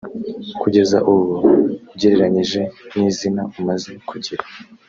kugeza 0.61 0.97
ubu 1.13 1.23
ugereranyije 1.93 2.61
n’izina 2.97 3.41
umaze 3.59 3.91
kugira 4.09 4.43